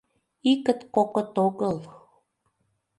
икыт-кокыт 0.51 1.33
огыл... 1.45 1.77